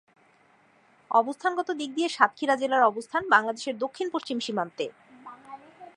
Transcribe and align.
অবস্থানগত 1.11 1.69
দিক 1.71 1.89
দিয়ে 1.95 2.09
সাতক্ষীরা 2.09 2.55
জেলার 2.55 2.83
অবস্থান 2.83 3.23
বাংলাদেশের 3.29 3.77
দক্ষিণ-পশ্চিম 3.77 4.37
সীমান্তে। 4.39 4.85